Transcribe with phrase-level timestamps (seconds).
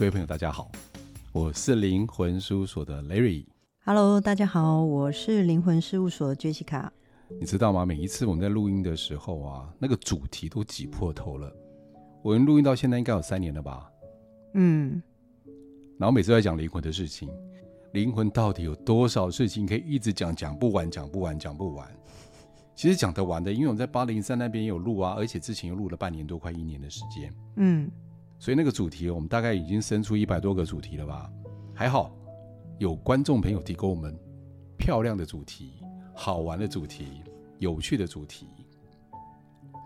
[0.00, 0.72] 各位朋友，大家好，
[1.30, 3.44] 我是灵魂事务所的 Larry。
[3.84, 6.88] Hello，大家好，我是灵魂事务所的 Jessica。
[7.38, 7.84] 你知道吗？
[7.84, 11.54] 每一次我们在录音的时候啊，那个主题都挤破头了。
[12.22, 13.92] 我们录音到现在应该有三年了吧？
[14.54, 15.02] 嗯。
[15.98, 17.28] 然后每次在讲灵魂的事情，
[17.92, 21.86] 灵魂到底有多少事情可以一直讲，讲不完，讲不完，讲不完。
[22.74, 27.30] 其实讲得完的，因为我们在八零三那边也有录啊，而且之前又录了半年多，快一年的时间。
[27.56, 27.90] 嗯。
[28.40, 31.30] 所以那个主题，我们大概已经生出一百多个主题了吧？
[31.74, 32.10] 还好
[32.78, 34.18] 有观众朋友提供我们
[34.78, 35.74] 漂亮的主题、
[36.14, 37.22] 好玩的主题、
[37.58, 38.46] 有趣的主题。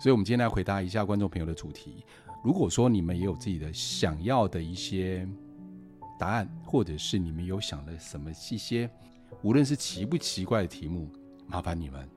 [0.01, 2.05] 所以，我们今天来回答一下观众朋友的主题。
[2.45, 5.29] 如果说你们也有自己的想要的一些
[6.17, 8.89] 答案，或者是你们有想的什么一些，
[9.43, 11.11] 无论是奇不奇怪的题目，
[11.49, 12.09] 麻烦你们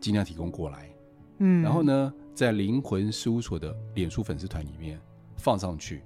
[0.00, 0.90] 尽量提供过来。
[1.38, 5.00] 嗯，然后呢，在灵魂事务所的脸书粉丝团里面。
[5.38, 6.02] 放上去，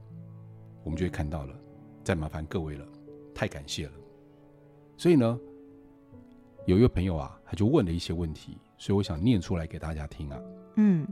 [0.85, 1.55] 我们就会看到了。
[2.05, 2.87] 再麻烦各位了，
[3.35, 3.93] 太感谢了。
[4.97, 5.39] 所以呢，
[6.67, 10.41] 有一个朋友啊，他就问了一些问题，所以我想念出来给大家听啊。
[10.77, 11.07] 嗯，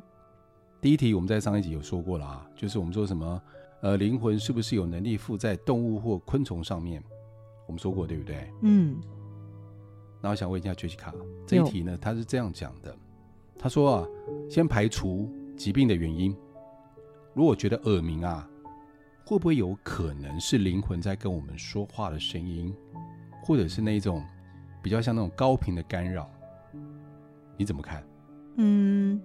[0.80, 3.42] 第一题我们在上一集有说过了啊，就是我们说什么
[3.80, 7.02] 呃，灵魂是不是有能力附在动物或昆虫上面？
[7.66, 8.52] 我们说过对不对？
[8.62, 9.00] 嗯。
[10.20, 11.14] 那我想问一下 Jessica，
[11.46, 12.94] 这一题呢，他是这样讲的，
[13.58, 14.08] 他说啊，
[14.50, 16.36] 先排除疾病的原因。
[17.32, 18.48] 如果觉得耳鸣啊，
[19.24, 22.74] 会不会有可能是灵魂在跟我们说话的声音，
[23.42, 24.22] 或者是那一种
[24.82, 26.28] 比较像那种高频的干扰？
[27.56, 28.02] 你怎么看？
[28.56, 29.20] 嗯，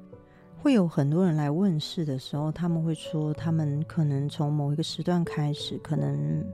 [0.58, 6.46] 会有很多人来问事的时候，他们会说，他们可能从某一个时段开始，可能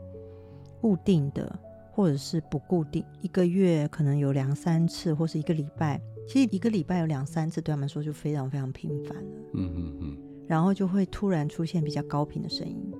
[0.79, 1.59] 固定的，
[1.91, 9.29] 或者是不固定，一个月可能有两三次，或是一个礼拜，其实一个礼拜有两三次，对他们说就非常非常频繁了。
[9.53, 10.10] 嗯嗯嗯。
[10.51, 12.91] 然后就会突然出现比较高频的声音，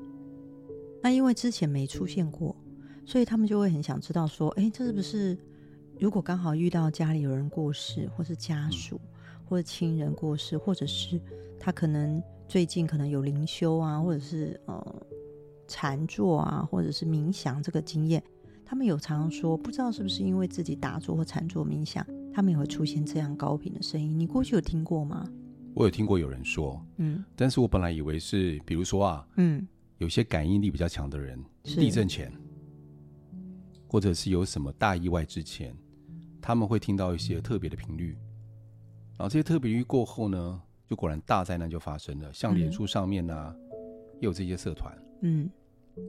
[1.04, 2.56] 那因为之前没出现过，
[3.06, 5.38] 所以他们就会很想知道说，哎，这是不是
[6.00, 8.98] 如果刚好遇到家里有人过世，或是家属，
[9.44, 11.20] 或者亲人过世，或者是
[11.60, 15.06] 他可能最近可能有灵修啊，或者是呃
[15.68, 18.24] 禅坐啊，或者是冥想这个经验，
[18.66, 24.18] 他们有常常说，不知道是不是因为自己打坐或禅坐冥想，他们也会出现这样高频的声音。
[24.18, 25.30] 你过去有听过吗？
[25.74, 29.66] 我有听过有人说，嗯，但是我本来以为是，比如说啊，嗯，
[30.00, 32.32] 有些感应力比较强的人，地震前，
[33.88, 35.74] 或者是有什么大意外之前，
[36.42, 38.18] 他们会听到一些特别的频率，
[39.18, 42.34] 然后这些特别频率过后呢，就果然大灾难就发生了。
[42.34, 43.56] 像脸书上面呢、啊，
[44.16, 45.50] 也有这些社团，嗯，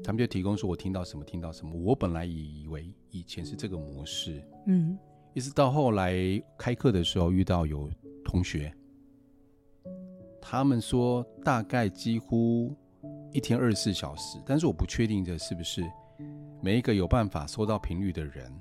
[0.02, 4.98] 他们就提供说我听到什么听到什么，我本来以为以前是这个模式，嗯，
[5.34, 6.12] 一直到后来
[6.58, 7.88] 开课的时候遇到有
[8.24, 8.74] 同学。
[10.52, 12.76] 他们说大概几乎
[13.32, 15.82] 一天二十四小时，但是我不确定这是不是
[16.60, 18.52] 每一个有办法收到频率的人，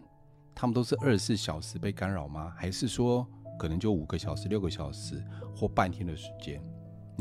[0.56, 2.54] 他们都是二十四小时被干扰吗？
[2.56, 3.28] 还是说
[3.60, 5.22] 可能就五个小时、六个小时
[5.54, 6.62] 或半天的时间？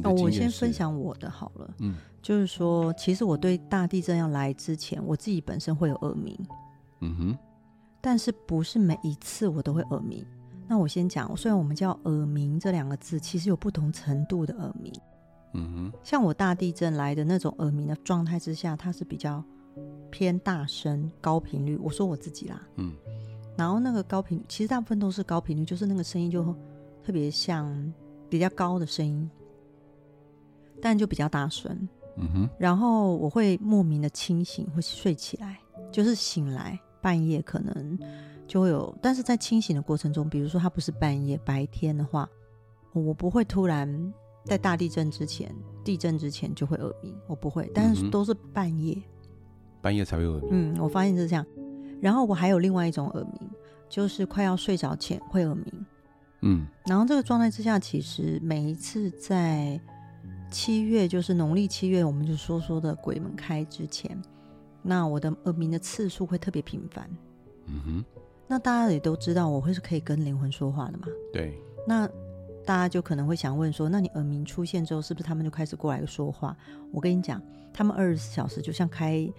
[0.04, 1.74] 哦，我先分享我的好了。
[1.80, 6.38] 嗯，就是说，其实我对大地震要来之前，我自己本身会有耳鸣。
[7.00, 7.38] 嗯哼，
[8.00, 10.24] 但是不是每一次我都会耳鸣。
[10.70, 14.92] 那我先讲，虽然我们叫耳鸣这两个字，其实有不同程度的耳鸣。
[15.52, 19.42] 嗯哼，像我大地震来的那种耳鸣的状态之下，它是比较
[20.10, 21.76] 偏大声、高频率。
[21.78, 22.94] 我说我自己啦，嗯，
[23.56, 26.54] 然后那个高频，其实大部分都是高频率，就是那个声音就
[27.02, 27.92] 特别像
[28.28, 29.28] 比较高的声音，
[30.80, 31.76] 但就比较大声。
[32.16, 35.58] 嗯哼，然后我会莫名的清醒，会睡起来，
[35.90, 37.98] 就是醒来半夜可能。
[38.50, 42.28] 就会有，但是在清醒的过程中，比如说它不是半夜，白天的话，
[42.92, 44.12] 我不会突然
[44.44, 49.02] 在大地震之前、地震之前就会耳鸣，我不会，但是都是半夜，嗯、
[49.80, 50.48] 半夜才会耳鸣。
[50.50, 51.46] 嗯，我发现是这样。
[52.00, 53.48] 然后我还有另外一种耳鸣，
[53.88, 55.86] 就是快要睡着前会耳鸣。
[56.40, 59.80] 嗯，然后这个状态之下，其实每一次在
[60.50, 64.20] 七月，就是农历七月，我们就说说的鬼门开之前，
[64.82, 67.08] 那我的耳鸣的次数会特别频繁。
[67.66, 68.04] 嗯哼。
[68.50, 71.06] 那大家也都知道，我会是可以跟灵魂说话的嘛？
[71.32, 71.56] 对。
[71.86, 72.04] 那
[72.64, 76.56] 大家就可能会想问说，那你耳鸣出现之后，是不是他们就开始过来说话？
[76.92, 77.40] 我跟你讲，
[77.72, 79.32] 他们二十四小时就像开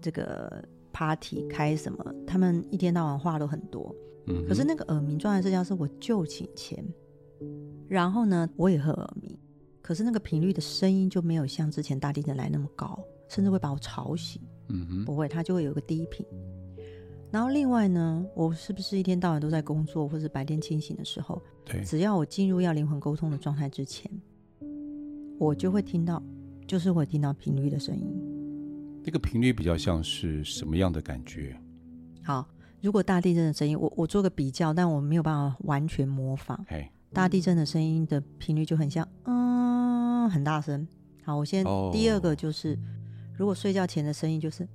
[0.00, 2.14] 这个 party，开什么？
[2.24, 3.92] 他们一天到晚话都很多。
[4.28, 4.46] 嗯。
[4.46, 6.84] 可是那个耳鸣状态，是叫是我就寝前，
[7.88, 9.36] 然后呢，我也会耳鸣，
[9.82, 12.96] 可是那个频率的声音就没有像之前大地震来那么高，
[13.28, 14.40] 甚至会把我吵醒。
[14.68, 15.04] 嗯哼。
[15.04, 16.24] 不会，它就会有个低频。
[17.32, 24.12] 然后另外呢，我是不是一天到晚都在工作，或者白天清醒的时候，对，只要我进入要灵魂沟通的状态之前，
[25.38, 26.22] 我就会听到，
[26.66, 29.02] 就是会听到频率的声音。
[29.02, 31.56] 那个频率比较像是什么样的感觉？
[32.22, 32.46] 好，
[32.82, 36.62] 如果大地震的声音，我我做个比较，但我没有办法完全模仿。
[36.68, 40.86] 嘿，大地震的声音的频率就很像，嗯，很大声。
[41.24, 41.90] 好，我先、oh.
[41.90, 42.78] 第二个就是，
[43.38, 44.68] 如果睡觉前的声音就是，嗯，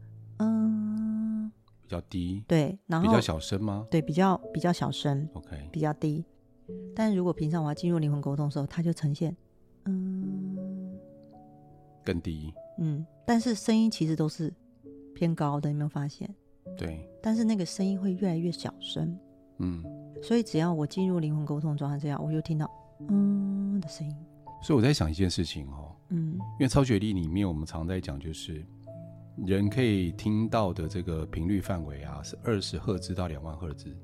[1.87, 2.43] 比较低。
[2.45, 3.87] 对，然后比较小声吗？
[3.89, 5.27] 对，比较比较小声。
[5.33, 6.23] OK，比较低。
[6.93, 9.35] 但如果平常我要进入灵魂沟通的时候，它就呈现，
[9.85, 10.99] 嗯，
[12.03, 12.53] 更低。
[12.77, 14.53] 嗯，但是声音其实都是
[15.15, 16.29] 偏高的，你有没有发现？
[16.77, 17.09] 对。
[17.23, 19.17] 但是那个声音会越来越小声。
[19.59, 19.81] 嗯。
[20.21, 22.69] 所以只要我进入灵魂沟通状态，这样我就听到
[23.07, 24.13] 嗯的声音。
[24.61, 28.65] 所以我在想一件事情哦，嗯，因为超觉力里面我们常在讲，就是
[29.45, 33.95] 人可以听到的这个频率范围啊，是二十赫兹到两万赫兹。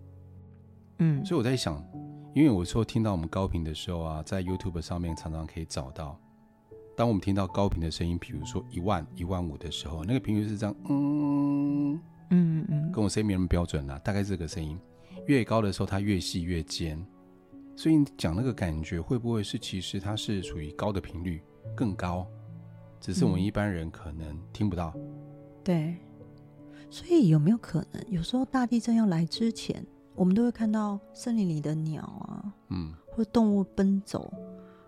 [0.99, 1.83] 嗯，所以我在想，
[2.35, 6.19] 因为我说听到我们高频的时候啊，在 YouTube 上面常常可以找到。
[6.95, 11.99] 当我们听到高频的声音，比如说一万、一万五的时候，那个频率是这样，嗯
[12.29, 14.79] 嗯嗯，跟我声音没那么标准啦，大概这个声音
[15.25, 17.03] 越高的时候，它越细越尖。
[17.75, 21.41] 所以你讲那个感觉会不会是其实它是属于高的频率，
[21.75, 22.27] 更高，
[22.99, 24.93] 只是我们一般人可能听不到。
[25.63, 25.95] 对，
[26.89, 34.31] 所以有没有可能，有时候大地震要来之前，我们都会看到森林里的鸟啊，嗯，或动物奔走，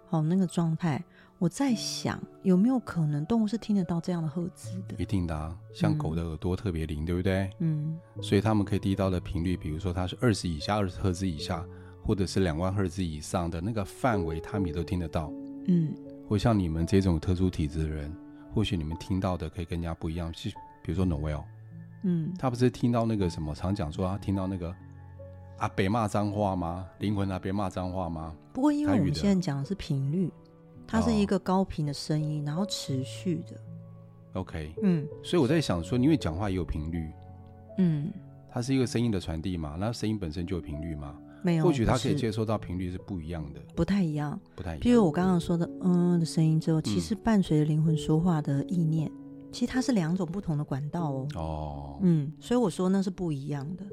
[0.08, 1.04] 好那个状态。
[1.38, 4.96] 我在想，有没有可能动物是听得到这样的赫兹的？
[4.98, 7.50] 一定的啊，像狗的耳朵特别灵，对不对？
[7.60, 11.66] 嗯，所以他们可以听到的频率，比如说它是二十以下，二十赫兹以下，
[12.02, 15.30] 或者是两万赫兹以上的那个范围，他们也都听得到。
[15.68, 15.94] 嗯，
[16.26, 18.16] 或像你们这种特殊体质的人，
[18.54, 20.34] 或许你们听到的可以更加不一样。
[20.34, 20.50] 是，
[20.86, 21.44] 比如说 Noel，
[22.04, 24.74] 嗯，他不是听到那个什么，常讲说他听到那个
[25.58, 26.86] 阿北骂脏话吗？
[27.00, 28.36] 灵魂阿北骂脏话吗？
[28.54, 30.32] 不过因为我们现在讲的是频率。
[30.88, 33.60] 它是一个高频的声音，然后持续的。
[34.34, 37.10] OK，嗯，所以我在想说，因为讲话也有频率，
[37.80, 38.14] 嗯，
[38.52, 44.80] 它是一个声音的传递嘛，那声音本身就有频率嘛，没有，或许它可以接收到频率是不一样的，不太一样，不太一样。
[44.80, 49.25] 比如我刚刚说的“嗯”的声音之后，其实伴随着灵魂说话的意念，嗯，
[49.56, 51.28] 其实它是两种不同的管道哦。
[51.36, 53.86] 哦，嗯，所以我说那是不一样的，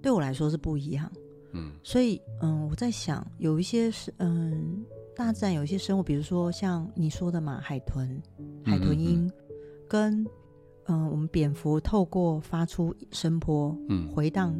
[0.00, 1.12] 对我来说是不一样。
[1.52, 4.84] 嗯，所以嗯，我在想有一些是嗯。
[5.14, 8.22] 大自然有一些生物，比如说像你说的嘛，海豚、
[8.64, 9.32] 海豚音，嗯嗯
[9.88, 10.24] 跟
[10.84, 14.56] 嗯、呃，我们蝙蝠透过发出声波，嗯，回荡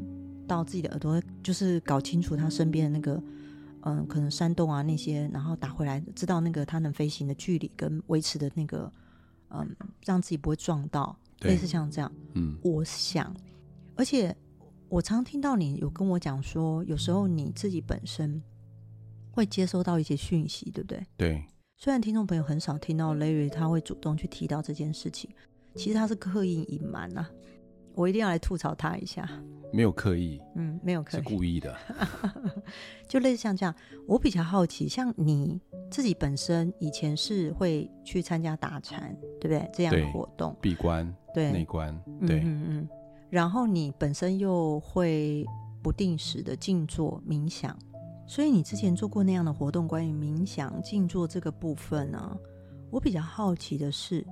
[0.48, 3.22] 到自己的耳朵，就是搞清楚它身边的那个，
[3.82, 8.92] 嗯、呃，可能山洞啊那些，然后打回来，知道那个它能飞行的距离跟维持的那个，
[9.50, 13.34] 嗯，让自己不会撞到，类似像这样，嗯，我想，
[13.96, 14.36] 而且
[14.88, 18.42] 我常听到你有跟我讲说，有时候你自己本身。
[19.30, 21.06] 会接收到一些讯息，对不对？
[21.16, 21.44] 对。
[21.76, 25.30] 虽然听众朋友很少听到 Larry 他会主动去提到这件事情，
[25.76, 27.24] 其实他是刻意隐瞒呐。
[27.98, 29.28] 我一定要来吐槽他一下。
[29.72, 31.76] 没有刻意，嗯，没有刻意，是故意的。
[33.08, 33.74] 就类似像这样，
[34.06, 35.60] 我比较好奇，像你
[35.90, 39.70] 自己本身以前是会去参加打禅，对不对？
[39.74, 41.94] 这样的活动，闭关，对，内观，
[42.26, 42.88] 对，嗯嗯。
[43.28, 45.44] 然后你本身又会
[45.82, 47.76] 不定时的静坐冥想。
[48.26, 52.36] 所以你之前做过那样的活动，关于冥想静坐这个部分呢、啊？
[52.90, 54.24] 我比较好奇的是，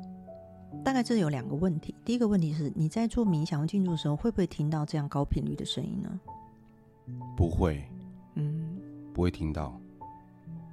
[0.84, 1.94] 大概这有两个问题。
[2.04, 6.20] 第一个问题是，你在做冥想和静坐的时候，会不会听到这样高频率的声音呢？
[7.36, 7.84] 不会，
[8.34, 8.80] 嗯，
[9.12, 9.80] 不会听到。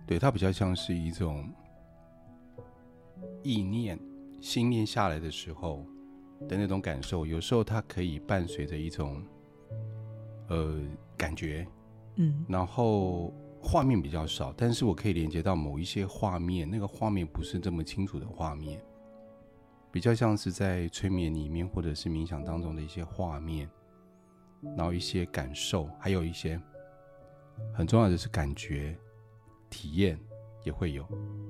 [0.06, 1.50] 对，它比较像是一种
[3.42, 4.00] 意念、
[4.42, 5.86] 心念下来的时候
[6.48, 7.26] 的那种感受。
[7.26, 9.24] 有时候它可以伴随着一种
[10.50, 10.80] 呃
[11.18, 11.68] 感觉。
[12.16, 18.80] 嗯，然后画面比较少，但是我可以连接到某一些画面，那个画面不是这么清楚的画面，
[19.94, 23.70] 比较像是在催眠里面或者是冥想当中的一些画面，
[24.76, 26.60] 然后一些感受，还有一些
[27.72, 28.98] 很重要的是感觉
[29.70, 30.20] 体验
[30.64, 31.08] 也会有。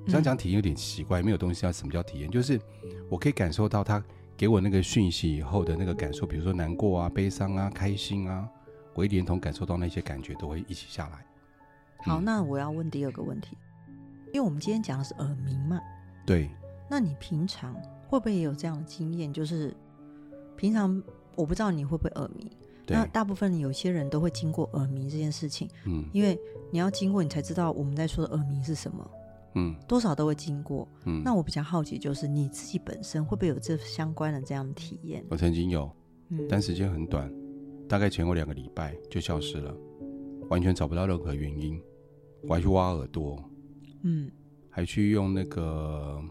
[0.07, 2.29] 这样讲体验有点奇怪，没有东西要什么叫体验？
[2.29, 2.59] 就是
[3.09, 4.03] 我可以感受到他
[4.35, 8.45] 给我那个讯息以后的那个感受，比如说难过啊、悲伤啊、开心啊。
[8.93, 11.25] 我一连同感受到那些感觉都会一起下来。
[11.99, 13.57] 好，嗯、那我要问第二个问题，
[14.27, 15.79] 因为我们今天讲的是耳鸣嘛。
[16.25, 16.49] 对。
[16.89, 17.73] 那你平常
[18.07, 19.31] 会不会也有这样的经验？
[19.31, 19.75] 就是
[20.55, 21.01] 平常
[21.35, 22.49] 我不知道你会不会耳鸣。
[22.87, 25.69] 那大部分有些人都会经过耳鸣这件事情。
[25.85, 26.05] 嗯。
[26.13, 26.37] 因为
[26.71, 29.11] 你要经过，你才知道我们在说的耳鸣是什么。
[29.55, 29.75] 嗯。
[29.87, 30.87] 多少都会经过。
[31.05, 31.21] 嗯。
[31.23, 35.23] 那我比较好奇，就是你自己本身会不会有这相关的这样的体验？
[35.29, 35.89] 我曾经有，
[36.29, 37.33] 嗯，但时间很短。
[37.87, 39.75] 大概前后两个礼拜就消失了，
[40.49, 41.79] 完全找不到任何原因。
[42.47, 43.41] 我还去挖耳朵，
[44.01, 44.29] 嗯，
[44.69, 46.21] 还去用那个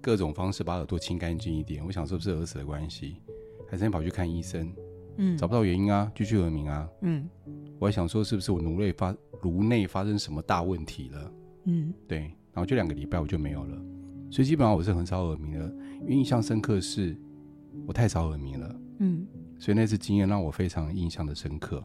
[0.00, 1.84] 各种方式把耳朵清干净一点。
[1.84, 3.16] 我想是不是耳屎的关系，
[3.68, 4.72] 还是先跑去看医生，
[5.16, 7.28] 嗯，找不到原因啊，继续耳鸣啊，嗯，
[7.78, 11.32] 我还想说是不是我颅内发颅内发生什么大问题了，
[11.64, 12.20] 嗯，对，
[12.52, 13.76] 然后就两个礼拜我就没有了，
[14.30, 15.66] 所以基本上我是很少耳鸣的，
[16.02, 17.16] 因为印象深刻是
[17.86, 19.26] 我太少耳鸣了，嗯，
[19.58, 21.84] 所以那次经验让我非常印象的深刻。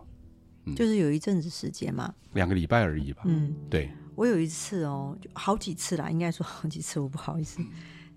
[0.65, 0.75] 嗯。
[0.75, 3.23] 就是有一阵子时间嘛，两个礼拜而已吧。
[3.25, 3.89] 嗯，对。
[4.15, 7.59] 我有一次哦，就好几次啦，应该说好几次，我不好意思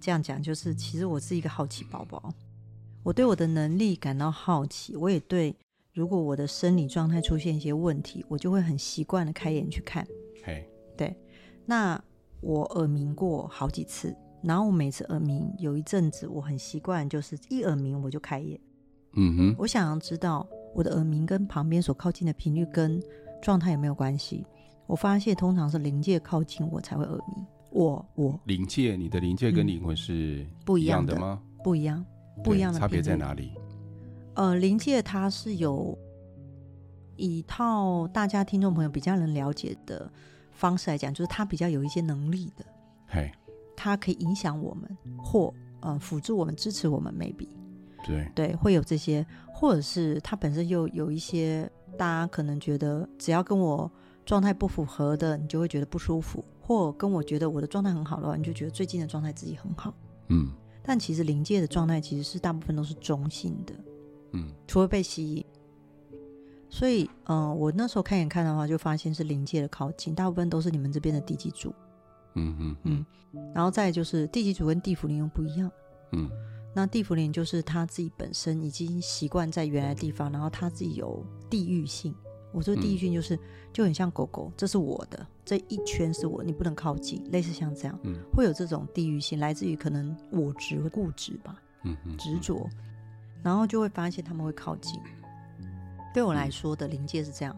[0.00, 0.42] 这样讲。
[0.42, 2.32] 就是其实我是一个好奇宝宝，
[3.02, 5.54] 我对我的能力感到好奇，我也对
[5.92, 10.06] 如果我的生理状态出现一些问题，我就会很习惯的开眼去看。
[10.44, 11.16] 嘿，对。
[11.66, 12.02] 那
[12.40, 18.60] 我耳鸣过好几次，然后我每次耳鸣有一阵子，我很习惯，就是一耳鸣我就开眼。
[19.14, 20.46] 嗯哼，我想要知道。
[20.74, 23.02] 我的耳鸣跟旁边所靠近的频率跟
[23.42, 24.44] 状态有没有关系？
[24.86, 27.44] 我发现通常是临界靠近我才会耳鸣。
[27.70, 28.38] 我我。
[28.44, 31.40] 灵界，你的灵界跟灵魂是不一样的吗？
[31.62, 32.04] 不一样，
[32.42, 33.52] 不一样的差别在哪里？
[34.34, 35.96] 呃，灵界它是有
[37.16, 40.10] 一套大家听众朋友比较能了解的
[40.52, 42.64] 方式来讲，就是它比较有一些能力的，
[43.08, 43.30] 嘿，
[43.76, 47.48] 它可以影响我们或呃辅助我们、支持我们，maybe。
[48.06, 48.30] 对。
[48.34, 53.90] 对，会有这些，或者是它本身又有一些，大家可能觉得只要跟我
[54.24, 59.94] 状态不符合的，你就会觉得不舒服；或跟我觉得我的状态很好的话，你就觉得最近的状态自己很好。
[60.28, 60.50] 嗯，
[60.82, 63.74] 但其实临界的状态其实是大部分都是中性的。
[64.32, 65.46] 嗯，除了被吸引，
[66.68, 71.74] 所以嗯、呃，我那时候看眼看的话，就发现是临界的靠近，大部分都是你们这边的地基主。
[72.34, 73.06] 嗯嗯嗯，
[73.54, 75.70] 然后再就是地基主跟地府灵又不一样。
[76.12, 76.28] 嗯。
[76.74, 82.14] 那地府灵就是他自己本身已经习惯在原来的地方，然后他自己有地域性。
[82.58, 83.40] 我说第一句就是、嗯、
[83.72, 92.68] 就很像狗狗，这是我的，这一圈是我，你不能靠近，类似像这样，嗯、会有这种地域性，来自于可能我执或固执吧，嗯嗯，执着，
[93.44, 95.00] 然后就会发现他们会靠近。
[96.12, 97.56] 对我来说的临界是这样，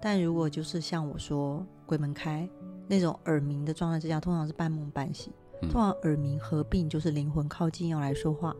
[0.00, 2.48] 但如果就是像我说鬼门开
[2.88, 5.32] 那种耳鸣的状态之下，通常是半梦半醒。
[5.60, 8.54] 通常耳鸣合并就是灵魂靠近要来说话。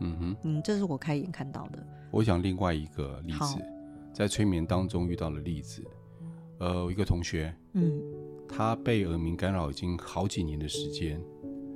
[0.00, 1.86] 嗯哼，嗯，这是我开眼看到的。
[2.10, 3.62] 我想另外一个例子，
[4.12, 5.84] 在催眠当中遇到的例子，
[6.58, 8.00] 呃，我一个同学，嗯，
[8.48, 11.22] 他被耳鸣干扰已经好几年的时间，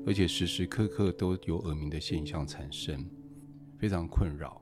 [0.07, 3.09] 而且时时刻刻都有耳鸣的现象产生，
[3.79, 4.61] 非常困扰。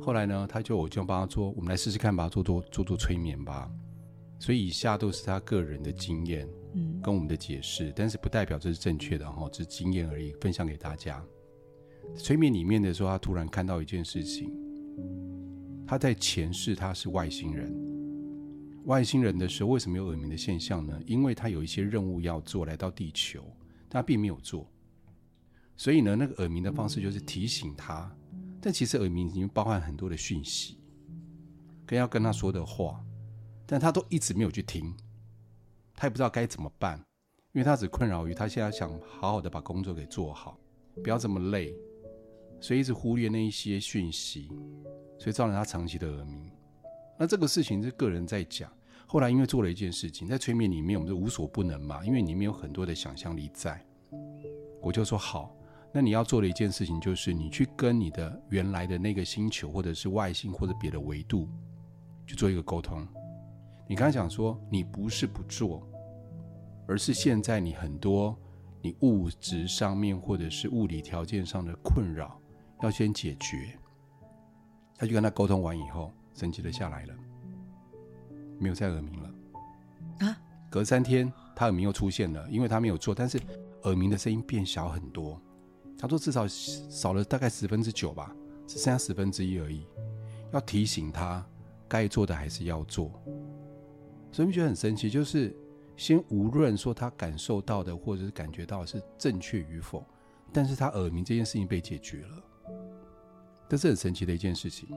[0.00, 3.70] 后来呢，他就我就帮他做，我们来试试看吧，做做做做催眠吧。
[4.38, 6.48] 所以以下都是他个人的经验。
[6.74, 11.24] 嗯，跟我们的解释，但是不代表这是正确的哈，只是经验而已，分享给大家。
[12.14, 14.52] 催眠里面的时候，他突然看到一件事情，
[15.86, 17.74] 他在前世他是外星人，
[18.84, 21.00] 外星人的时候为什么有耳鸣的现象呢？
[21.06, 23.44] 因为他有一些任务要做，来到地球，
[23.88, 24.70] 他并没有做，
[25.76, 28.14] 所以呢，那个耳鸣的方式就是提醒他，
[28.60, 30.78] 但其实耳鸣已经包含很多的讯息，
[31.86, 33.02] 跟要跟他说的话，
[33.66, 34.94] 但他都一直没有去听。
[35.94, 36.96] 他也不知道该怎么办，
[37.52, 40.56] 因为他只困扰于他现在想好好的把工作给做好，
[41.02, 41.74] 不要这么累，
[42.60, 44.48] 所以一直忽略那一些讯息，
[45.18, 46.50] 所以造成他长期的耳鸣。
[47.18, 48.70] 那这个事情是个人在讲，
[49.06, 53.80] 后来因为做了一件事情，在催眠里面我们就无所不能嘛，因为里面有很多的想象力在。
[54.80, 55.54] 我就说好，
[55.92, 61.48] 那你要做的一件事情就是你去跟你的原来的那个星球，或者是外星或者别的维度
[62.26, 63.06] 去做一个沟通。
[63.88, 65.82] 你刚才讲说，你不是不做，
[66.86, 68.38] 而是现在你很多
[68.80, 72.40] 你物质上面或者是物理条件上的困扰
[72.82, 73.78] 要先解决。
[74.96, 77.14] 他就跟他沟通完以后，神奇的下来了，
[78.58, 79.30] 没有再耳鸣了。
[80.26, 80.36] 啊？
[80.70, 83.40] 隔三天他耳鸣又出现了，因为他没有做，但是
[83.84, 85.40] 耳鸣的声音变小很多。
[85.96, 88.34] 他说至少少了大概十分之九吧，
[88.66, 89.86] 只剩下十分之一而已。
[90.52, 91.44] 要提醒他，
[91.88, 93.10] 该做的还是要做。
[94.30, 95.56] 所以你觉得很神奇，就是
[95.96, 100.04] 先无论说他感受到的或者是感觉到的是正确与否，
[100.52, 102.42] 但是他耳鸣这件事情被解决了，
[103.68, 104.88] 这是很神奇的一件事情。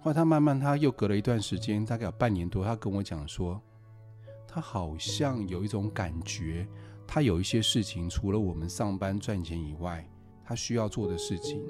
[0.00, 3.60] 后来他慢慢他又隔了一段时间，大概有半年多，他跟我讲说，
[4.46, 6.66] 他好像有一种感觉，
[7.06, 10.06] 他有一些事情除了我们上班赚钱以外，
[10.44, 11.64] 他需要做的事情，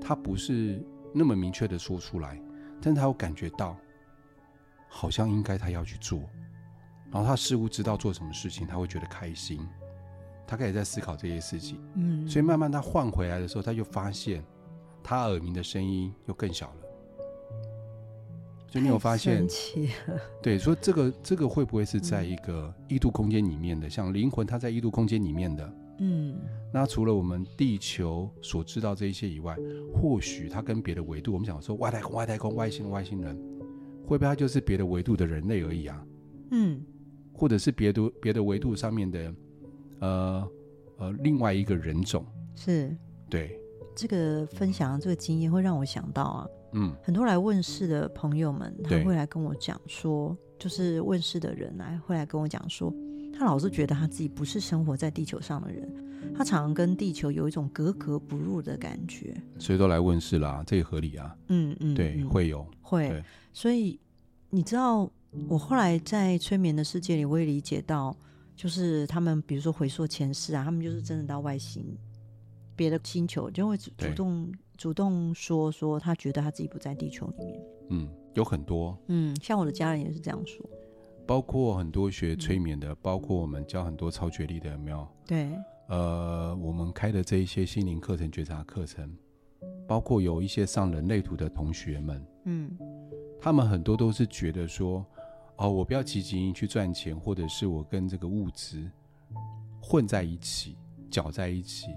[0.00, 2.40] 他不是那么明确的说出来，
[2.80, 3.76] 但他有感觉到。
[4.92, 6.18] 好像应该他要去做，
[7.12, 9.64] 然后他似乎知道做什么事情他会觉得开心，
[10.48, 14.44] 他开始在思考这些事情，嗯，所以慢慢他换回来的时候，他就发现
[15.02, 16.76] 他耳鸣的声音又更小了，
[18.68, 19.46] 所以你有发现？
[20.40, 23.88] 对，说这个这个会不会是在一个异度空间里面的？
[23.88, 25.72] 嗯、像灵魂，它在异度空间里面的。
[25.98, 26.36] 嗯。
[26.72, 29.56] 那除了我们地球所知道这一些以外，
[29.92, 33.36] 或许它跟别的维度，我们想说外太空、外太空、外星外星人，
[34.06, 36.06] 会不会它就是别的维度的人类而已啊？
[36.52, 36.80] 嗯。
[37.32, 39.34] 或者是别的别的维度上面的，
[40.00, 40.48] 呃
[40.98, 42.24] 呃，另外一个人种。
[42.54, 42.94] 是。
[43.28, 43.58] 对。
[43.94, 46.46] 这个分享的这个经验会让我想到啊。
[46.72, 52.94] 嗯，很多来问世的朋友们，他会来跟我讲说，就是问世的人来会来跟我讲说，
[53.36, 55.92] 他老是觉得他自己不是生活在地球上的人，
[56.32, 61.36] 他常常跟地球有一种格格不入的感觉，所以都来问世啦，这也合理啊。
[61.48, 63.20] 嗯嗯，对，嗯、会有会，
[63.52, 63.98] 所以
[64.50, 65.10] 你知道，
[65.48, 68.16] 我后来在催眠的世界里，我也理解到，
[68.54, 71.84] 就是他们比如说回溯前世啊，他们就是真的到外星
[72.80, 74.50] 别的星球，就会主动。
[74.78, 77.60] 主动说说，他觉得他自己不在地球里面。
[77.90, 78.98] 嗯，有很多。
[79.08, 80.64] 嗯，像我的家人也是这样说。
[81.26, 85.06] 包括很多学催眠的，嗯、包括我们教很多超觉力的，有没有？
[85.26, 85.50] 对。
[85.88, 89.14] 呃，我们开的这一些心灵课程、觉察课程，
[89.86, 92.74] 包括有一些上人类图的同学们，嗯，
[93.38, 95.04] 他们很多都是觉得说，
[95.58, 98.90] 哦，我不要积极去赚钱，或者是我跟这个物质
[99.82, 100.78] 混在一起，
[101.10, 101.88] 搅在一起。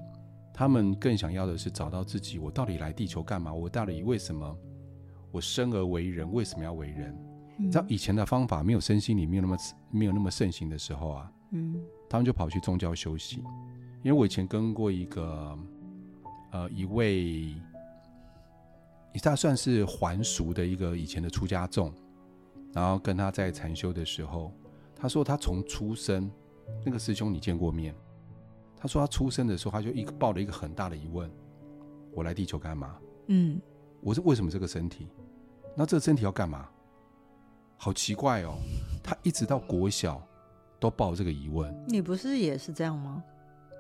[0.54, 3.52] 他们更想要的是找到自己，我到底来地球干嘛？
[3.52, 4.56] 我到底为什么
[5.32, 6.32] 我生而为人？
[6.32, 7.12] 为什么要为人？
[7.58, 9.58] 嗯、你知道以前的方法没有身心灵没有那么
[9.90, 13.44] 没有那么盛行的时候啊，嗯，他们就跑去宗教修行。
[14.04, 15.58] 因为我以前跟过一个
[16.52, 17.56] 呃一位，
[19.22, 21.94] 他算是还俗的一个以前的出家众，
[22.74, 24.52] 然后跟他在禅修的时候，
[24.96, 26.30] 他说他从出生，
[26.86, 27.96] 那个师兄你见过面？
[28.84, 31.32] 他说他出生的时候，他就一个抱了一个很大的疑问：
[32.14, 32.98] 我来地球干嘛？
[33.28, 33.58] 嗯，
[34.02, 35.08] 我是为什么这个身体？
[35.74, 36.68] 那这个身体要干嘛？
[37.78, 38.58] 好奇怪哦！
[39.02, 40.22] 他一直到国小
[40.82, 41.74] 都抱这个疑问。
[41.88, 43.24] 你不是也是这样吗？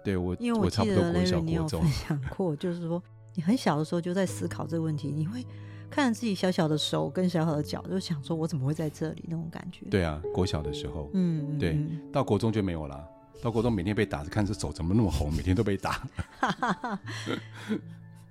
[0.05, 5.45] 对我，因为我记得雷瑞你有分享过，就是说你很小的时候就在思考这个问题，你会
[5.89, 9.85] 看着自己小小的手跟小小的脚，就想说我怎么会在这里那种感觉。
[9.89, 11.77] 对啊，国小的时候，嗯，对，
[12.09, 13.09] 到国中就没有了。
[13.41, 16.07] 到国中每天被打，看这手怎么那么红，每天都被打。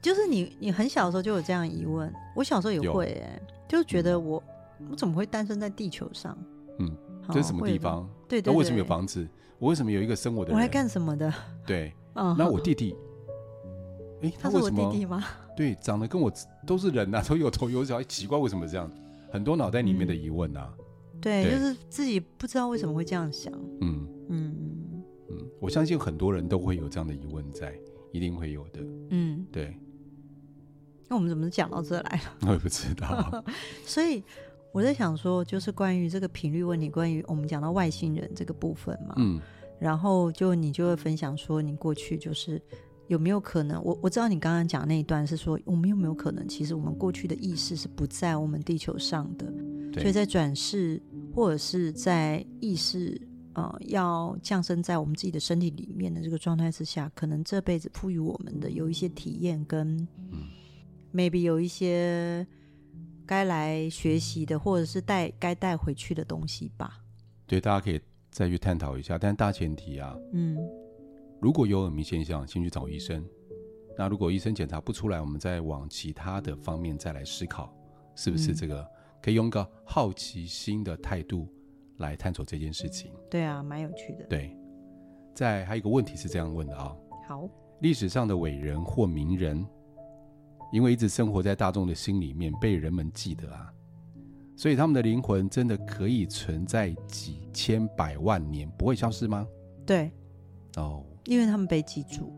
[0.00, 2.12] 就是你，你很小的时候就有这样疑问。
[2.34, 4.42] 我小时候也会、欸，哎，就觉得我，
[4.90, 6.36] 我怎么会诞生在地球上？
[6.78, 6.96] 嗯，
[7.28, 8.08] 这是什么地方？
[8.28, 9.26] 对对，对，我为什么有房子？
[9.58, 10.56] 我为什么有一个生我的人？
[10.56, 11.32] 我来干什么的？
[11.64, 12.96] 对， 嗯，那我弟弟，
[14.22, 15.22] 哎、欸，他是我弟弟吗？
[15.56, 16.32] 对，长得跟我
[16.66, 18.90] 都是人呐、啊， 都有头有脚，奇怪为什么这样？
[19.30, 21.20] 很多脑袋里面的疑问呐、啊嗯。
[21.20, 23.52] 对，就是自己不知道为什么会这样想。
[23.80, 24.01] 嗯嗯。
[25.62, 27.72] 嗯，我相信很多人都会有这样的疑问在，
[28.10, 28.80] 一定会有的。
[29.10, 29.76] 嗯，对。
[31.08, 32.36] 那我们怎么讲到这来了？
[32.48, 33.44] 我也不知道。
[33.86, 34.24] 所以
[34.72, 39.14] 我在想说，就是关于这个频率问题，关于我们讲到外星人这个部分嘛。
[39.18, 39.40] 嗯。
[39.78, 42.60] 然后就你就会分享说，你过去就是
[43.06, 43.80] 有没有可能？
[43.84, 49.46] 我我知道你刚刚讲那一段是说，我们有没有可能，其实我们过去的意识是不在我们地球上的，
[50.00, 51.00] 所以在转世
[51.32, 53.20] 或者是在意识。
[53.54, 59.96] 呃，要降生在我们自己的身体里面的这个状态之下，可能这辈子赋予我们的有一些体验跟，
[60.30, 60.48] 嗯
[61.12, 62.46] ，maybe 有一些
[63.26, 66.98] 该来学习的，或者是带该带回去的东西吧。
[67.46, 69.18] 对，大家可以再去探讨一下。
[69.18, 70.56] 但大前提啊，嗯，
[71.40, 73.22] 如果有耳鸣现象，先去找医生。
[73.98, 77.70] 那如果医生检查不出来，我们再往其他的方面再来思考，
[78.16, 78.88] 是不是这个、嗯、
[79.20, 81.46] 可以用个好奇心的态度。
[82.02, 84.24] 来探索这件事情，对啊，蛮有趣的。
[84.24, 84.54] 对，
[85.34, 87.48] 在还有一个问题是这样问的啊、哦，好，
[87.80, 89.64] 历史上的伟人或名人，
[90.70, 93.72] 因为一直生活在大众的心里面，被人们记得啊，
[94.56, 99.46] 所以他们的灵魂真的可以存在几千百万年，不会消失吗？
[99.86, 100.12] 对，
[100.76, 102.30] 哦，因为他们被记住，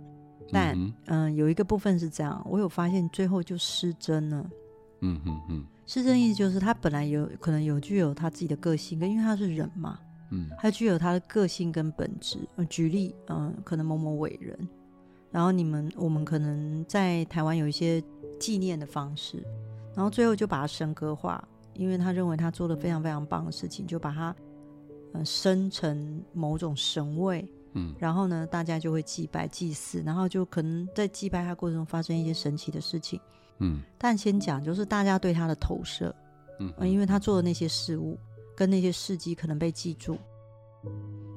[0.53, 4.49] 但嗯、呃，有一个部分是这样，我有发现最后就失真了。
[5.01, 5.67] 嗯嗯嗯。
[5.87, 9.99] 是这意思，就是他本来有可能有具有他自己的个性，跟因为他是人嘛，
[10.31, 12.39] 嗯，他具有他的个性跟本质。
[12.57, 14.59] 呃，举例，嗯、呃，可能某某伟人，
[15.31, 18.03] 然后你们我们可能在台湾有一些
[18.41, 19.45] 纪念的方式，
[19.95, 24.35] 然后最后就把他神格化，因为他认为他做了非常非常棒的事情，就把他
[25.13, 33.21] 呃升成某种神位，嗯，然后呢，大家就会祭拜祭祀，然后就可能在祭拜他过程中发生一些神奇的事情。
[33.59, 36.15] 嗯，但先讲就是大家对他的投射，
[36.59, 38.19] 嗯，因为他做的那些事物
[38.57, 40.19] 跟那些事迹可能被记住，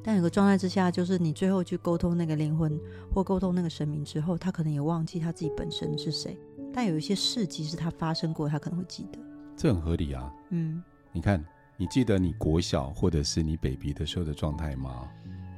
[0.03, 2.79] 但有个状态之下，就是你最后去沟通那个灵魂
[3.13, 6.37] 或沟通那个神明之后，他可能也忘记他自己本身是谁，
[6.73, 9.19] 但有一些事迹是他发生过，他可能会记得。
[9.55, 10.33] 这很合理啊。
[10.49, 11.43] 嗯，你看，
[11.77, 15.07] 你记得你国小或者是你 baby 的时候的状态吗？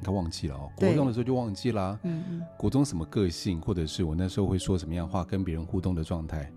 [0.03, 1.99] 他忘记了哦，国中的时候就忘记啦、啊。
[2.03, 6.51] 嗯嗯，国中什么个性，或者是我那时候会说什么样话，跟别人互动的状态，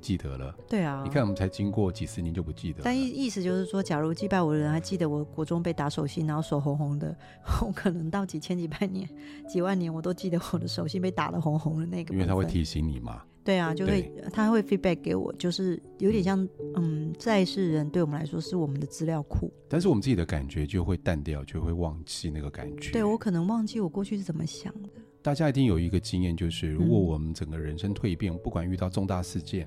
[0.00, 0.54] 记得了。
[0.68, 2.80] 对啊，你看我们才经过几十年就不记得。
[2.84, 7.16] 但意意思就是说，假如祭拜我的人还记得我国中被打手心，然后手红红的，
[7.66, 9.08] 我可能到几千几百年、
[9.48, 12.14] 几万年，我都记得我的手心被打得红红的那个。
[12.14, 13.22] 因为他会提醒你嘛。
[13.44, 16.46] 对啊，就会他会 feedback 给我，就是有点像
[16.76, 22.90] 嗯，在世人对我们来说是我们的资料库，但是我们自己的感觉就会淡掉，就会忘记那个感觉。
[22.92, 24.88] 对，我可能忘记我过去是怎么想的。
[25.22, 29.66] 大家一定有一个经验，就是如果我们整个人生蜕变，嗯、不管遇到重大事件，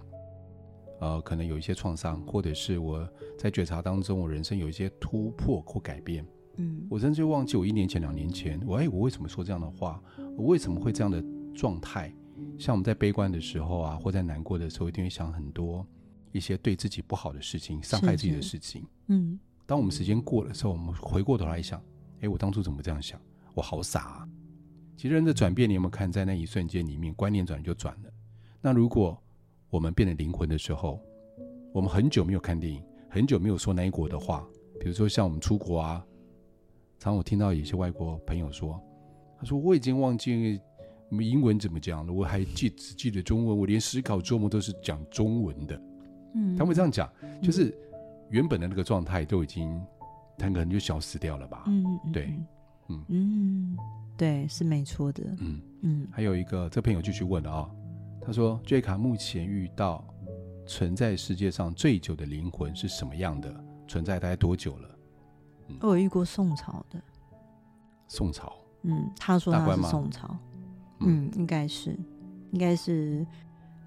[0.99, 3.07] 呃，可能有一些创伤，或者是我
[3.37, 6.23] 在觉察当中，我人生有一些突破或改变，
[6.57, 10.01] 嗯，我甚至忘记我一年前、两年前，我哎，我为什么说这样的话？
[10.37, 12.13] 我为什么会这样的状态？
[12.57, 15.85] 像我们在悲观的时候啊，或在难过的时候，一定会想很多
[16.31, 18.85] 一些对自己不好的事情、伤害自己的事情。
[19.07, 21.81] 嗯，当我们时间过了之后，我们回过头来想，
[22.21, 23.19] 哎，我当初怎么这样想？
[23.53, 24.29] 我好傻啊！
[24.95, 28.09] 其实人的转变，你有没有看在那一瞬间里面，观念转就转了。
[28.61, 29.19] 那如果
[29.69, 31.01] 我们变得灵魂的时候，
[31.73, 34.47] 我们很久没有看电影，很久没有说那一国的话，
[34.79, 36.05] 比如说像我们出国啊，
[36.99, 38.79] 常我听到有些外国朋友说，
[39.39, 40.61] 他说我已经忘记。
[41.11, 42.13] 我们英文怎么讲的？
[42.13, 45.79] 我还记只记得中文，我连思考做梦都是讲中文的。
[46.35, 47.11] 嗯，他会这样讲，
[47.43, 47.77] 就是
[48.29, 49.69] 原本的那个状态都已经，
[50.37, 51.65] 他可能就消失掉了吧？
[51.67, 52.33] 嗯，对，
[52.87, 53.77] 嗯嗯，
[54.15, 55.21] 对，是没错的。
[55.39, 57.69] 嗯嗯，还有一个，这朋友继续问了啊，
[58.21, 60.07] 他说：“杰卡目前遇到
[60.65, 63.53] 存在世界上最久的灵魂是什么样的？
[63.85, 64.89] 存在大概多久了？”
[65.81, 67.01] 我有遇过宋朝的。
[68.07, 68.53] 宋朝。
[68.83, 70.33] 嗯，他说他是宋朝。
[71.03, 71.91] 嗯，应该是，
[72.51, 73.25] 应该是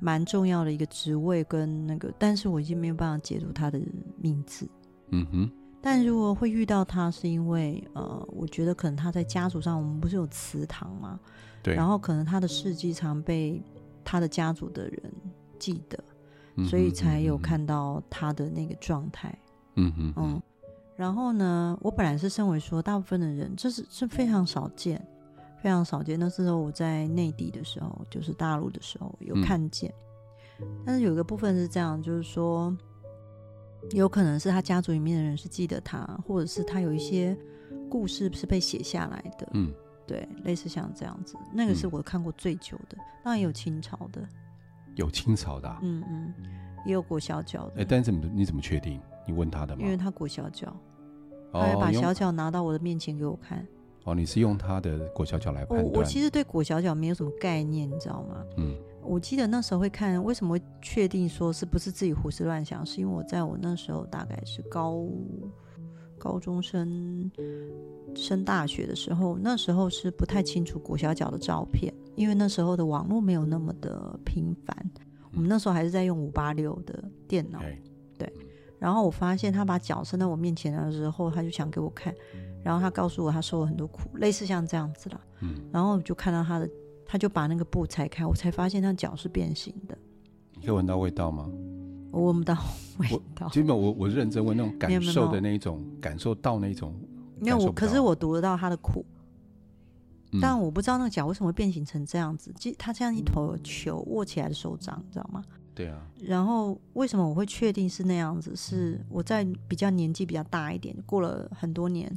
[0.01, 3.81] 蛮重要的一个职位跟那个，但是我已经没有办法解读他的
[4.19, 4.69] 名字。
[5.11, 5.51] 嗯哼。
[5.81, 11.21] 但如果会遇到他，是因为呃，我觉得可能他在家族上，我们不是有祠堂吗？
[11.63, 11.75] 对。
[11.75, 13.63] 然后可能他的事迹常被
[14.03, 15.13] 他的家族的人
[15.59, 16.03] 记得，
[16.57, 19.39] 嗯、所以才有看到他的那个状态。
[19.75, 20.33] 嗯哼嗯。
[20.35, 20.43] 嗯。
[20.97, 25.07] 然后呢，我本来是认为说，大部分的人这是是非常少见。
[25.65, 26.21] 非常少见。
[26.21, 29.91] 那时候我在内地的时候，就是大陆的时候有看见，
[30.61, 32.77] 嗯、但是有一个部分是这样，就是说，
[33.93, 37.35] 有可能是他家族里面的人是记得他，或者是他有一些
[37.89, 39.49] 故事是被写下来的。
[39.55, 39.73] 嗯，
[40.07, 42.99] 对，类似像这样子，那个是我看过最久的。
[42.99, 44.23] 嗯、当然有清朝的，
[44.97, 46.35] 有清朝的、啊，嗯嗯，
[46.85, 47.77] 也有裹小脚的。
[47.77, 49.01] 哎、欸，但是怎么你怎么确定？
[49.27, 49.83] 你问他的吗？
[49.83, 50.77] 因为他裹小脚，
[51.51, 53.67] 他还把小脚拿到我的面前给我看。
[54.05, 55.85] 哦，你是用他的裹小脚来判断？
[55.85, 58.45] 我我其实对裹小脚没有什么概念，你知道吗？
[58.59, 62.85] 嗯，我记得那时候会看，为什么会确定说是不是自己胡思乱想？
[62.85, 65.07] 是因为我在我那时候大概是高
[66.19, 67.31] 高中生
[68.15, 77.83] 升大学的时候，那时候是不太清楚裹小脚的照片，因为那时候的网络没有那么的频繁，嗯、我们那时候还是在用五八六的电脑，嘿
[78.19, 78.31] 对。
[78.79, 82.15] 然后我发现他把脚伸到我面前的时候，他就想给我看。
[82.65, 85.21] 然后他告诉我，他受了很多苦，类似像这样子啦。
[85.41, 86.69] 嗯，然后我就看到他的，
[87.05, 89.97] 他就把那个布拆开，我才发现他脚是变形的。
[90.55, 91.49] 你可以闻到味道吗？
[92.11, 92.57] 我闻不到
[92.99, 93.49] 味道。
[93.51, 96.95] 基本我我是认真问那种感受的那种，感受到那种。
[97.39, 99.05] 没有我，可是我读得到他的苦，
[100.33, 102.51] 嗯、但我不知道那个脚为什么会变形成这样子。
[102.59, 105.43] 就他像一坨球握起来的手掌，你知道吗？
[105.75, 106.01] 对啊。
[106.23, 108.55] 然后为什么我会确定是那样子？
[108.57, 112.11] 是我在比较年纪比较大一点，过了很多年。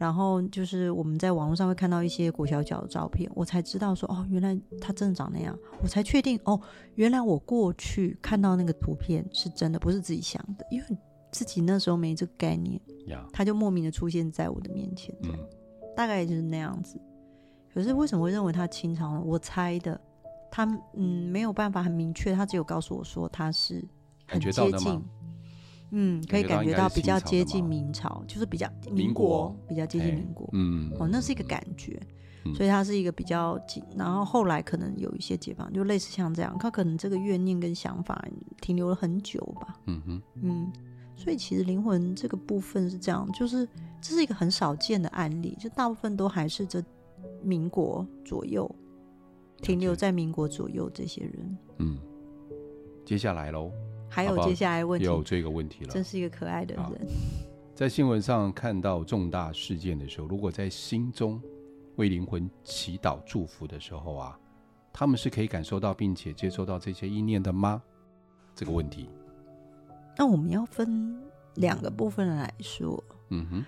[0.00, 6.58] 然后就是我们在网络上会看到一些裹小脚的照片，我才知道说哦，原来他真的长那样，我才确定哦，
[6.94, 10.86] 原来我过去看到那个图片是真的，不是自己想的，因为
[11.30, 12.80] 自己那时候没这个概念，
[13.30, 15.34] 他就莫名的出现在我的面前，嗯，
[15.94, 16.98] 大概就是那样子。
[17.74, 19.22] 可是为什么会认为他清朝呢？
[19.22, 20.00] 我猜的，
[20.50, 23.86] 他嗯没有办法很明确，他只有告诉我说他是
[24.26, 25.04] 很接近。
[25.92, 30.48] 嗯，可以感觉到比较接近明朝，就是比较民国，比较接近民国。
[30.52, 32.00] 嗯，哦，那是一个感觉，
[32.44, 33.82] 嗯、所以它是一个比较近。
[33.96, 38.24] 然后后来可能有一些解放，就类似像这样，他可能这个怨念跟想法
[38.60, 39.80] 停留了很久吧。
[39.86, 40.72] 嗯哼，嗯，
[41.16, 43.66] 所以其实灵魂这个部分是这样，就是
[44.00, 46.80] 这是一个很少见的案例，就大部分都还是这
[47.42, 48.70] 民国左右
[49.60, 51.58] 停留在民国左右这些人。
[51.78, 51.98] 嗯，
[53.04, 53.72] 接下来喽。
[54.10, 55.90] 还有接下来问题，有这个问题了。
[55.90, 57.06] 真是一个可爱的人。
[57.74, 61.40] 在新闻上看到重大事件的时候，如果在心中
[61.96, 64.38] 为灵魂祈祷祝福的时候啊，
[64.92, 67.80] 他们是可以感受到并且接收到这些意念的吗？
[68.54, 69.08] 这个问题，
[70.18, 71.18] 那我们要分
[71.54, 73.02] 两个部分来说。
[73.30, 73.64] 嗯哼。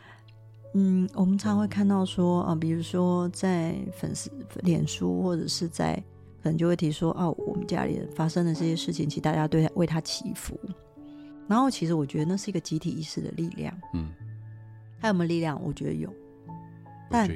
[0.74, 4.30] 嗯，我们常会看到说啊，比如说在粉丝
[4.62, 6.02] 脸书或者是在，
[6.42, 10.58] 可能就会提说哦，我们家里人发生的这些事情，其实大家对为他祈福。
[11.48, 13.72] 然后其实我觉得那是一个集体意识的力量。
[13.94, 14.10] 嗯。
[14.98, 15.60] 还有没有力量？
[15.62, 16.12] 我觉得有。
[17.10, 17.28] 但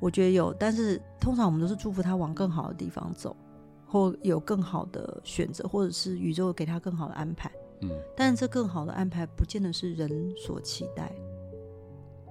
[0.00, 3.36] 我觉得有，但是通常我们都是祝福他往更好的地方走，
[3.86, 7.50] 或有更好的选择，或者是宇宙给他更好的安排。
[7.80, 7.90] 嗯。
[8.16, 11.10] 但是这更好的安排，不见得是人所期待。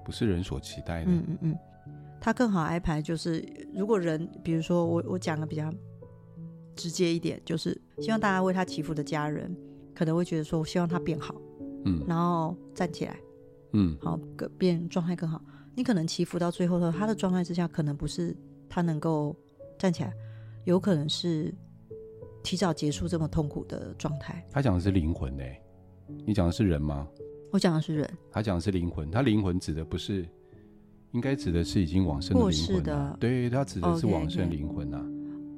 [0.04, 1.10] 不是人所期待的。
[1.10, 1.58] 嗯嗯嗯，
[2.20, 5.70] 他更好安排就是，如果人，比如说我我讲个比较
[6.78, 9.52] 直接一点，就是希望大家为他祈福的家人，
[9.92, 11.34] 可能会觉得说，我希望他变好，
[11.84, 13.18] 嗯，然后站起来，
[13.72, 14.16] 嗯，好，
[14.56, 15.42] 变状态更好。
[15.74, 18.34] 你可能祈福到最后的他的状态之下，可能不是
[18.68, 19.36] 他能够
[19.76, 20.12] 站起来，
[20.66, 21.52] 有可能是
[22.44, 24.46] 提早结束这么痛苦的状态。
[24.52, 25.60] 他讲的是灵魂诶，
[26.24, 27.08] 你讲的是人吗？
[27.50, 29.10] 我讲的是人，他讲的是灵魂。
[29.10, 30.24] 他灵魂指的不是，
[31.12, 33.16] 应该指的是已经往生的灵魂的。
[33.18, 35.04] 对，他指的是往生灵魂啊。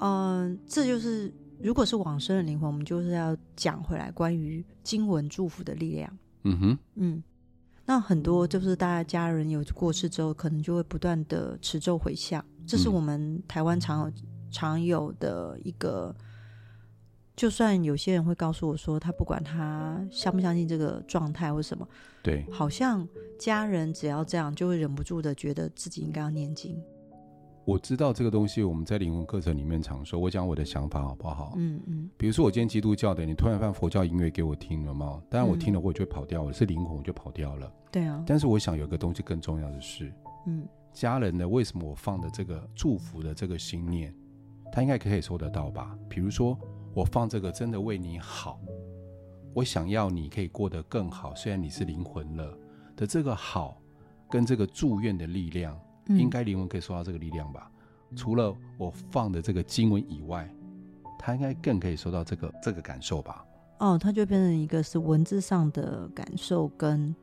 [0.00, 6.18] 嗯，这就是如果是往生的灵魂，我们就是要讲回来关于经文祝福的力量。
[6.44, 7.22] 嗯哼，嗯，
[7.84, 14.12] 那很多就是大家家人有过世之后，可能就会不断的持咒回向，这是我们台湾常有
[14.50, 16.14] 常有的一个。
[17.36, 21.88] 就算有些人会告诉我说，他不管他相不相信这个状态或什么，
[22.22, 23.08] 对，好像
[23.38, 26.78] 家人只要这样，就会忍不住的觉得自己应该要念经。
[27.70, 30.18] 我知道这个东西，我们在灵魂课程里面常说。
[30.18, 31.52] 我讲我的想法好不好？
[31.56, 32.10] 嗯嗯。
[32.16, 35.22] 比如说我今天基督教的，你突然放佛教音乐给我听了吗？
[35.30, 36.42] 当然我听了，我就会跑掉。
[36.42, 37.72] 我是灵魂，我就跑掉了。
[37.92, 38.24] 对啊。
[38.26, 40.12] 但是我想有个东西更重要的是，
[40.46, 44.12] 嗯，家人的，为什么我放的这个祝福的这个心念，
[44.72, 45.96] 他应该可以收得到吧？
[46.08, 46.58] 比如说。
[46.92, 48.58] 我放这个真的为你好，
[49.54, 51.32] 我想要你可以过得更好。
[51.36, 52.58] 虽然你是灵魂了
[52.96, 53.80] 的这个好，
[54.28, 55.80] 跟这个祝愿的力量，
[56.10, 57.70] 嗯、应该灵魂可以收到这个力量吧？
[58.14, 60.48] 除了我放的这个经文以外，
[61.18, 63.44] 他应该更可以收到这个这个感受吧？
[63.78, 67.14] 哦，它就变成一个是文字上的感受跟，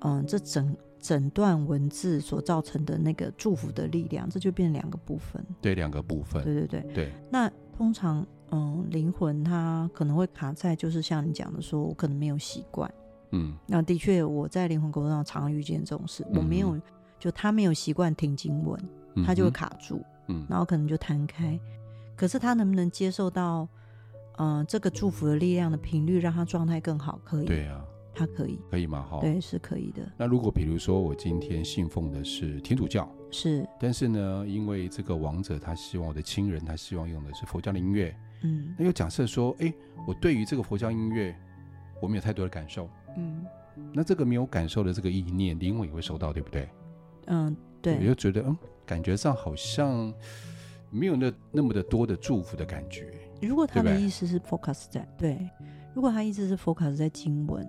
[0.00, 5.44] 跟嗯，这整整段文字所造成的那个祝福的力量，这就变成两个部分。
[5.60, 6.42] 对，两个部分。
[6.42, 7.12] 对对对对。
[7.30, 8.26] 那通常。
[8.52, 12.88] 嗯，灵魂它可能会卡在，就是像你讲的，说我可能没有习惯。
[13.32, 16.24] 嗯，那的确，我在灵魂沟通上常遇见这种事。
[16.30, 16.80] 嗯、我没有，
[17.18, 18.78] 就他没有习惯听经文，
[19.24, 20.02] 他就会卡住。
[20.28, 21.58] 嗯，然后可能就弹开。
[22.16, 23.68] 可是他能不能接受到，
[24.38, 27.20] 嗯、呃，这个祝福的力量的频率，让他状态更好？
[27.24, 27.46] 可以。
[27.46, 28.58] 对啊，他可以。
[28.70, 29.06] 可以吗？
[29.08, 29.20] 哈。
[29.20, 30.02] 对，是可以的。
[30.16, 38.14] 那如果比如说我今天信奉的是天主教，是，但是呢，因为这个王者他希望我的亲人，他希望用的是佛教的音乐。
[38.42, 39.72] 嗯，那又假设说，哎，
[40.06, 41.36] 我对于这个佛教音乐，
[42.00, 42.88] 我没有太多的感受。
[43.16, 43.44] 嗯，
[43.92, 46.68] 那这个没有感受的这个意念，灵魂也会收到，对不对？
[47.26, 47.96] 嗯，对。
[47.98, 50.12] 我就觉得，嗯，感觉上好像
[50.90, 53.12] 没有那那么的多的祝福的感觉。
[53.42, 55.50] 如果他的意思是 focus 在对，对，
[55.94, 57.66] 如果他意思是 focus 在经文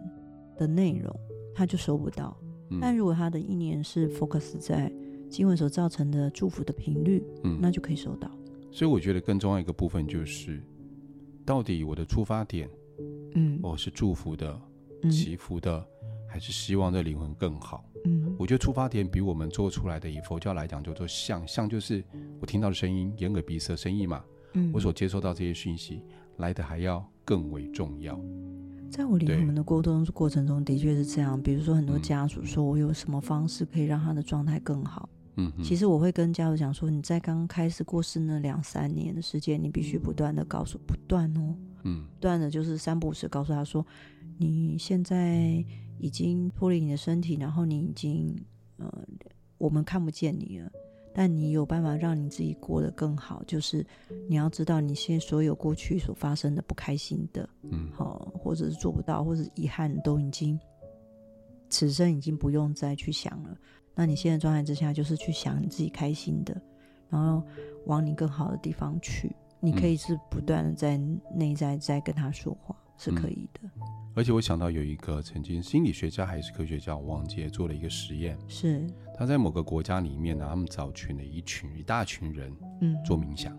[0.58, 1.14] 的内容，
[1.54, 2.36] 他就收不到。
[2.70, 4.92] 嗯，但如果他的意念是 focus 在
[5.30, 8.32] 经文所造成的祝福的频率，嗯，那就可以收到。
[8.72, 10.62] 所以我觉得更重要一个部分就是，
[11.46, 12.70] 到底我的出发点，
[13.36, 14.58] 嗯，我是祝福的、
[15.12, 15.86] 祈福的，
[16.38, 17.84] 还是希望这灵魂更好？
[18.06, 22.04] 嗯，我觉得出发点比我们做出来的，以佛教来讲，叫做像，像就是
[22.40, 24.24] 我听到的声音，眼耳鼻舌身意嘛，
[24.54, 26.04] 嗯，我所接收到这些讯息
[26.36, 28.16] 来的还要更为重要。
[28.92, 31.42] 在我灵魂的沟通过程中，的确是这样。
[31.42, 35.10] 比如说，很多家属说我有什么方式可以让他的状态更好。
[35.38, 43.84] 嗯，其实我会跟家属讲说，你在刚开始过世那两三年的时间，你必须不断的告诉，不断哦，嗯，不断的就是三不五时告诉他说，
[44.38, 45.66] 你现在
[46.00, 48.36] 已经脱离你的身体，然后你已经
[48.78, 48.92] 呃，
[49.58, 50.72] 我们看不见你了，
[51.14, 53.86] 但你有办法让你自己过得更好，就是
[54.28, 60.60] 你要知道，你现在所有过去所发生的不开心的，嗯，好，或者是做不到，或者是遗憾，都已经
[61.70, 63.58] 此生已经不用再去想了。
[63.96, 66.62] 那你现在状态之下，就是去想你自己开心的，
[67.10, 67.44] 然后
[67.88, 69.36] 往你更好的地方去。
[69.60, 70.98] 你可以是不断的在
[71.34, 73.62] 内在在跟他说话，是可以的。
[74.16, 78.86] 而且我想到有一个曾经心理学家还是科学家，我忘记做了一个实验，是。
[79.18, 83.56] 他在某个国家里面呢，他们找群了一群一大群人，嗯，做冥想。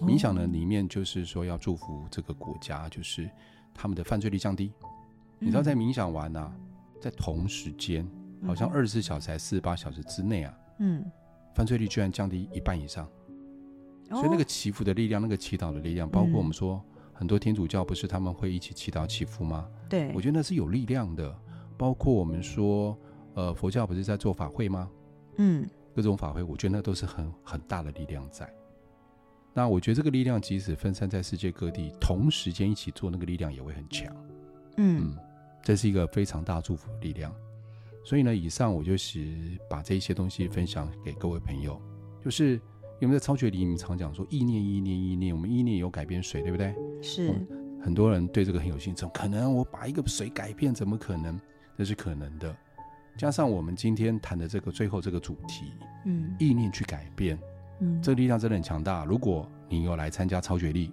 [0.00, 3.28] 冥想呢里面就是说要祝福这个国家，就是
[3.74, 4.72] 他们的犯罪率降低。
[5.38, 6.52] 你知道在冥想完呢，
[7.00, 8.06] 在同时间。
[8.46, 11.02] 好像二十四小时还是四十八小时之内啊，嗯，
[11.54, 13.08] 犯罪率居然降低一半以上，
[14.10, 16.84] 所以那个祈福的力量，那个祈祷的力量，包括我们说
[17.18, 19.66] 很多天主教不是他们会一起祈祷祈福吗？
[19.88, 21.34] 对，我觉得那是有力量的。
[21.78, 22.96] 包括我们说，
[23.34, 24.90] 呃，佛教不是在做法会吗？
[25.36, 28.50] 嗯，各种法会，我觉得那都是很很大的力量在。
[29.54, 34.06] 那我觉得这个力量即使分散在世界各地，同时间一起做，那个力量也会很强。
[34.76, 35.16] 嗯，嗯，
[35.62, 37.34] 这是一个非常大祝福的力量。
[38.04, 41.80] 所以呢，以上我就是把这些东西分享给各位朋友，
[42.22, 42.60] 就是。
[43.00, 46.74] 因为在超觉里，我们常讲说意念、意念、意念，我们意念有改变水，对不对？
[47.02, 47.32] 是。
[47.82, 49.54] 很多人对这个很有兴趣，可能？
[49.54, 51.38] 我把一个水改变，怎么可能？
[51.76, 52.56] 这是可能的。
[53.16, 55.72] 加上我们今天谈的这个最后这个主题，
[56.04, 57.38] 嗯，意念去改变，
[57.80, 59.04] 嗯，这个力量真的很强大。
[59.04, 60.90] 如果你有来参加超觉力，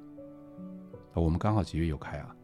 [1.14, 2.36] 我们刚好几月有开啊？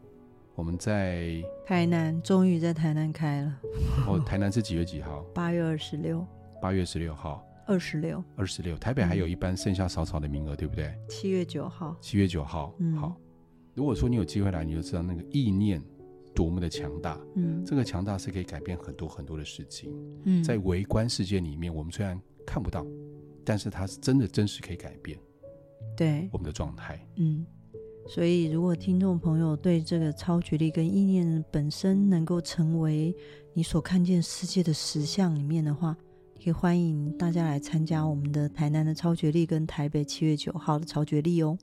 [0.54, 3.60] 我们在台南，终于在台南开了。
[4.06, 5.24] 哦，台南是几月几号？
[5.32, 6.26] 八月二十六。
[6.60, 7.42] 八月十六号。
[7.70, 10.92] 二十六，二十六，台北还有一班剩下少少的名额，嗯、对不对？
[11.08, 13.16] 七月九号，七月九号，嗯，好。
[13.74, 15.80] 如果说你有机会来，你就知道那个意念
[16.34, 19.88] 多么的强大，嗯，这个强大是可以改变很多很多的事情，
[20.24, 22.84] 嗯，在微观世界里面，我们虽然看不到，
[23.44, 25.16] 但是它是真的真实可以改变，
[25.96, 26.28] 对。
[26.32, 27.46] 我们的状态，嗯。
[28.08, 33.14] 所以，如果听众朋友对这个超觉力跟意念本身能够成为
[33.54, 35.96] 你所看见世界的实相里面的话，
[36.42, 41.58] 也欢迎大家来参加我们的台南的超觉力跟台北七月九号的超觉力哦。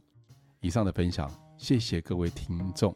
[0.61, 2.95] 以上的分享，谢谢各位听众，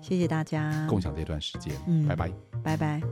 [0.00, 3.02] 谢谢大家共享这段时间，嗯，拜拜，拜拜。